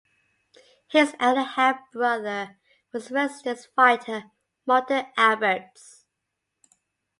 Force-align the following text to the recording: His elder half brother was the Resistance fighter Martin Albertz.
His 0.87 1.13
elder 1.19 1.43
half 1.43 1.91
brother 1.91 2.57
was 2.91 3.09
the 3.09 3.13
Resistance 3.21 3.67
fighter 3.67 4.31
Martin 4.65 5.05
Albertz. 5.15 6.05